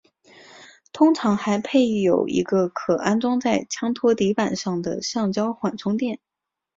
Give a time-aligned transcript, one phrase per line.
[0.91, 6.19] 通常还配有一个可安装在枪托底板上的橡胶缓冲垫。